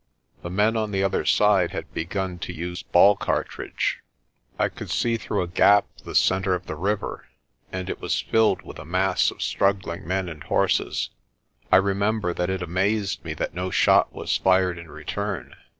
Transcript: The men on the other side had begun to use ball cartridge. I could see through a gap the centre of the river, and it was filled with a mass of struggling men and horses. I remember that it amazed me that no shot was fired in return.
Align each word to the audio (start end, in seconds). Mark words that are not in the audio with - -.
The 0.41 0.49
men 0.49 0.75
on 0.75 0.89
the 0.89 1.03
other 1.03 1.25
side 1.25 1.69
had 1.73 1.93
begun 1.93 2.39
to 2.39 2.51
use 2.51 2.81
ball 2.81 3.15
cartridge. 3.15 3.99
I 4.57 4.67
could 4.67 4.89
see 4.89 5.15
through 5.15 5.43
a 5.43 5.47
gap 5.47 5.85
the 6.03 6.15
centre 6.15 6.55
of 6.55 6.65
the 6.65 6.73
river, 6.75 7.27
and 7.71 7.87
it 7.87 8.01
was 8.01 8.19
filled 8.19 8.63
with 8.63 8.79
a 8.79 8.83
mass 8.83 9.29
of 9.29 9.43
struggling 9.43 10.07
men 10.07 10.27
and 10.27 10.41
horses. 10.43 11.11
I 11.71 11.75
remember 11.77 12.33
that 12.33 12.49
it 12.49 12.63
amazed 12.63 13.23
me 13.23 13.35
that 13.35 13.53
no 13.53 13.69
shot 13.69 14.11
was 14.11 14.35
fired 14.35 14.79
in 14.79 14.89
return. 14.89 15.55